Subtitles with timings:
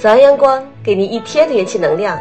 [0.00, 2.18] 早安，阳光，给您一天的元气能量。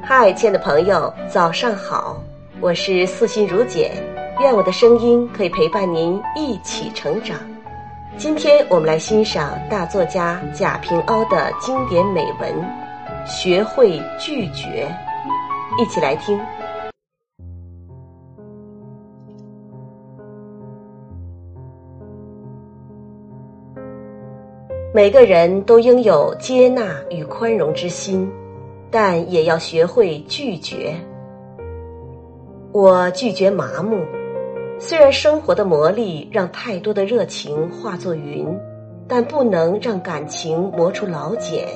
[0.00, 2.22] 嗨，亲爱的朋友，早上好！
[2.60, 3.90] 我是素心如简，
[4.38, 7.36] 愿我的声音可以陪伴您一起成长。
[8.16, 12.54] 今天我们来欣赏大作家贾平凹的经典美文
[13.26, 14.88] 《学会拒绝》，
[15.82, 16.40] 一起来听。
[24.96, 28.26] 每个人都应有接纳与宽容之心，
[28.90, 30.94] 但也要学会拒绝。
[32.72, 33.98] 我拒绝麻木，
[34.78, 38.48] 虽然生活的磨砺让太多的热情化作云，
[39.06, 41.66] 但不能让感情磨出老茧。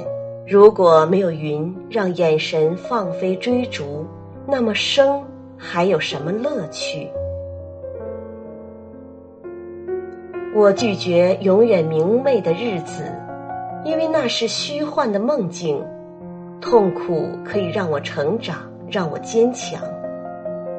[0.49, 4.07] 如果没有云让眼神放飞追逐，
[4.47, 5.23] 那么生
[5.59, 7.07] 还有什么乐趣？
[10.53, 13.05] 我拒绝永远明媚的日子，
[13.85, 15.83] 因为那是虚幻的梦境。
[16.61, 19.81] 痛苦可以让我成长，让我坚强。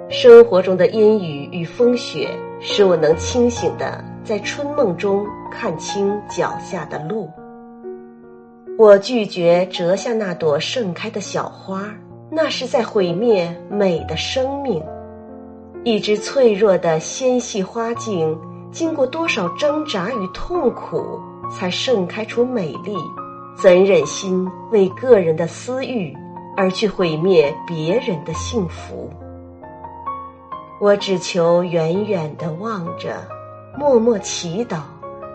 [0.10, 7.30] 生活中的阴雨与风雪，使我能清醒的在春梦中看清脚下的路。
[8.78, 11.84] 我拒绝折下那朵盛开的小花，
[12.30, 14.84] 那是在毁灭美的生命。
[15.84, 18.38] 一只脆弱的纤细花茎。
[18.72, 21.20] 经过多少挣扎与痛苦，
[21.52, 22.96] 才盛开出美丽？
[23.56, 26.16] 怎忍心为个人的私欲
[26.58, 29.10] 而去毁灭别人的幸福？
[30.80, 33.18] 我只求远远的望着，
[33.78, 34.80] 默默祈祷，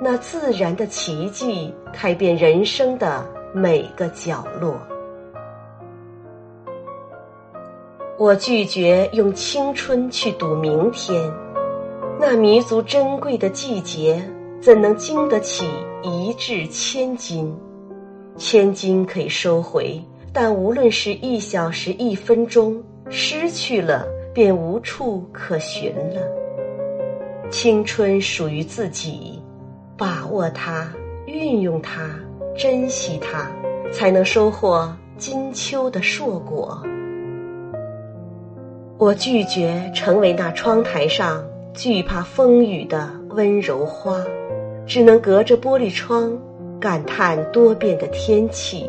[0.03, 4.75] 那自然的奇迹开遍人生的每个角落。
[8.19, 11.31] 我拒绝用青春去赌明天。
[12.19, 14.27] 那弥足珍贵的季节，
[14.61, 15.65] 怎能经得起
[16.03, 17.55] 一掷千金？
[18.37, 20.01] 千金可以收回，
[20.33, 26.21] 但无论是一小时、一分钟，失去了便无处可寻了。
[27.51, 29.41] 青春属于自己，
[29.97, 30.93] 把握它，
[31.27, 32.11] 运用它，
[32.57, 33.51] 珍惜它，
[33.93, 36.83] 才能收获金秋的硕果。
[38.99, 41.45] 我拒绝成为那窗台上。
[41.77, 44.25] 惧怕风雨的温柔花，
[44.87, 46.39] 只能隔着玻璃窗
[46.81, 48.89] 感叹多变的天气。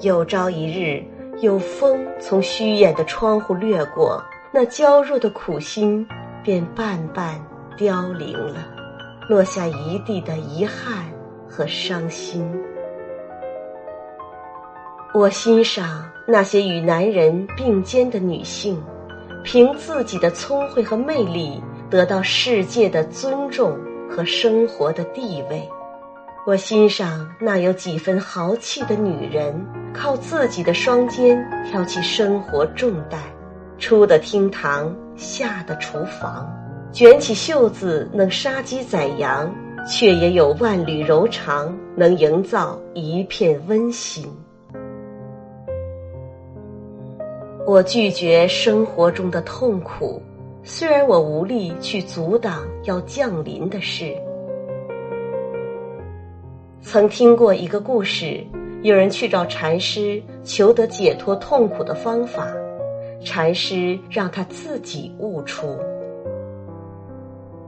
[0.00, 1.04] 有朝一日，
[1.40, 6.06] 有风从虚掩的窗户掠过，那娇弱的苦心
[6.42, 7.40] 便半半
[7.76, 8.66] 凋零了，
[9.28, 11.04] 落下一地的遗憾
[11.48, 12.44] 和伤心。
[15.12, 18.82] 我欣赏那些与男人并肩的女性，
[19.44, 21.62] 凭自己的聪慧和魅力。
[21.90, 23.76] 得到世界的尊重
[24.10, 25.66] 和生活的地位，
[26.44, 29.54] 我欣赏那有几分豪气的女人，
[29.94, 31.40] 靠自己的双肩
[31.70, 33.20] 挑起生活重担，
[33.78, 36.50] 出的厅堂，下的厨房，
[36.92, 39.54] 卷起袖子能杀鸡宰羊，
[39.88, 44.28] 却也有万缕柔肠能营造一片温馨。
[47.64, 50.20] 我拒绝生活中的痛苦。
[50.62, 54.14] 虽然我无力去阻挡要降临的事，
[56.82, 58.44] 曾听过一个故事，
[58.82, 62.46] 有人去找禅师求得解脱痛苦的方法，
[63.24, 65.76] 禅师让他自己悟出。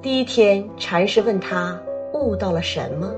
[0.02, 1.80] 第一天，禅师问他
[2.12, 3.10] 悟到了什么，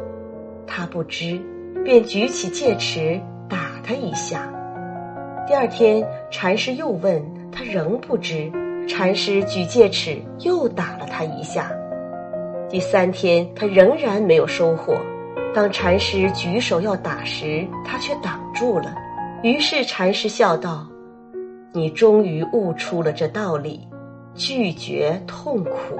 [0.68, 1.41] 他不知，
[1.84, 4.48] 便举起戒尺打他一下。
[5.48, 7.20] 第二天，禅师又问
[7.50, 8.52] 他，仍不知。
[8.87, 11.71] 禅师举戒尺又打了他一下，
[12.69, 14.97] 第三天他仍然没有收获。
[15.55, 18.95] 当禅师举手要打时，他却挡住了。
[19.43, 20.87] 于是禅师笑道
[21.72, 23.89] ：“你终于悟出了这道理，
[24.34, 25.98] 拒绝痛苦。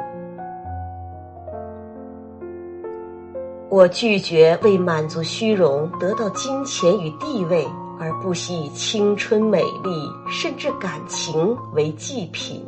[3.71, 7.67] 我拒绝为满足虚荣、得到金钱与地位，
[7.99, 12.65] 而不惜以青春、美丽甚至感情为祭品。”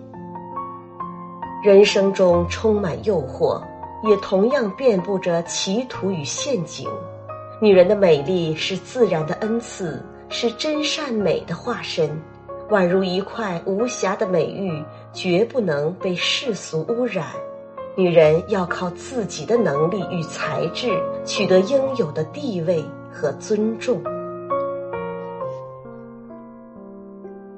[1.65, 3.61] 人生中充满诱惑，
[4.09, 6.89] 也同样遍布着歧途与陷阱。
[7.61, 12.11] 女人的美丽是自然的恩赐，是真善美的化身，
[12.69, 17.27] 宛如一块无瑕的美玉，绝不能被世俗污染。
[17.97, 24.01] 女人要靠自己的能力与才智，取得应有的地位和尊重。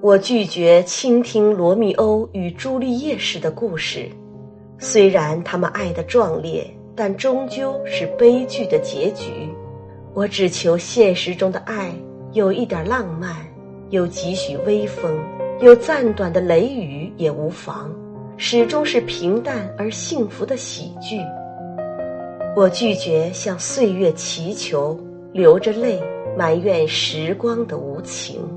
[0.01, 4.09] 我拒绝倾听罗密欧与朱丽叶式的故事，
[4.79, 6.65] 虽然他们爱的壮烈，
[6.95, 9.49] 但终究是悲剧的结局。
[10.15, 11.93] 我只求现实中的爱
[12.33, 13.35] 有一点浪漫，
[13.91, 15.19] 有几许微风，
[15.61, 17.91] 有暂短的雷雨也无妨，
[18.37, 21.19] 始终是平淡而幸福的喜剧。
[22.55, 24.97] 我拒绝向岁月祈求，
[25.33, 26.01] 流着泪
[26.37, 28.49] 埋怨时光的无情。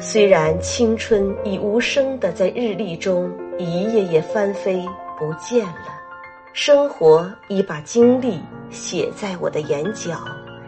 [0.00, 4.86] 虽然青春已无声的在日历中一页页翻飞
[5.18, 5.88] 不见了，
[6.52, 8.40] 生活已把经历
[8.70, 10.16] 写在我的眼角。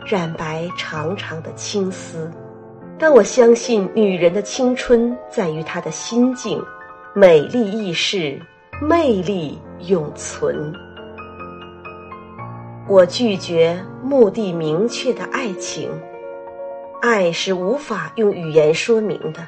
[0.05, 2.29] 染白长长的青丝，
[2.99, 6.61] 但我相信女人的青春在于她的心境，
[7.15, 8.41] 美丽易逝，
[8.82, 9.56] 魅力
[9.87, 10.73] 永存。
[12.88, 15.88] 我拒绝目的明确的爱情，
[17.00, 19.41] 爱是无法用语言说明的，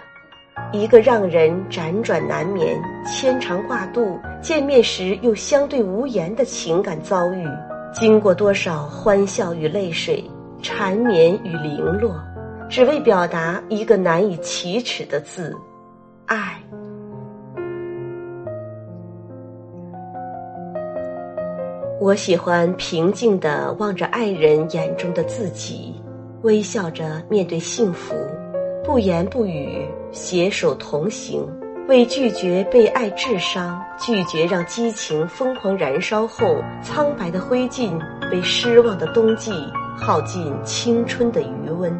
[0.72, 7.46] 一个让人辗转难眠、牵肠挂肚、见面时又相对无言的情感遭遇，
[7.92, 10.24] 经过多少欢笑与泪水。
[10.62, 12.14] 缠绵与零落，
[12.70, 15.54] 只为表达一个难以启齿的字——
[16.24, 16.56] 爱。
[22.00, 26.00] 我喜欢平静的望着爱人眼中的自己，
[26.42, 28.14] 微笑着面对幸福，
[28.84, 31.46] 不言不语，携手同行，
[31.88, 37.96] 为拒绝被爱致伤，拒绝让激情疯狂燃烧后苍白的灰烬
[38.28, 39.52] 被失望的冬季。
[39.94, 41.96] 耗尽青春的余温，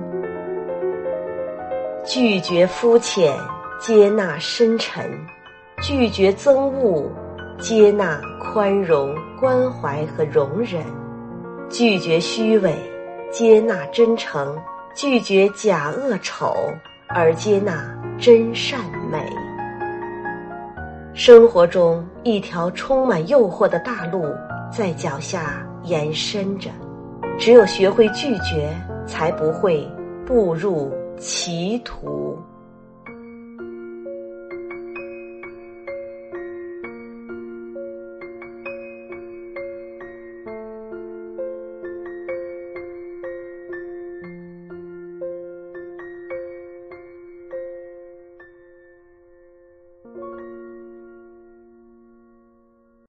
[2.05, 3.33] 拒绝肤浅，
[3.79, 5.05] 接纳深沉；
[5.83, 7.09] 拒绝憎恶，
[7.61, 10.83] 接纳宽容、关怀和容忍；
[11.69, 12.75] 拒绝虚伪，
[13.33, 14.55] 接纳真诚；
[14.95, 16.55] 拒绝假恶丑，
[17.09, 18.79] 而接纳真善
[19.11, 19.27] 美。
[21.15, 24.27] 生活中，一条充满诱惑的大路
[24.71, 26.71] 在脚下延伸着。
[27.39, 28.69] 只有学会拒绝，
[29.07, 29.91] 才不会
[30.27, 32.39] 步入歧途。